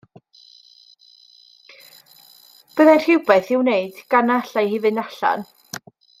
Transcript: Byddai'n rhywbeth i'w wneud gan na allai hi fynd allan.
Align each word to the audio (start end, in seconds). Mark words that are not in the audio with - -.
Byddai'n 2.79 3.05
rhywbeth 3.05 3.53
i'w 3.57 3.61
wneud 3.67 4.01
gan 4.15 4.31
na 4.33 4.41
allai 4.45 4.65
hi 4.73 4.81
fynd 4.87 5.05
allan. 5.05 5.47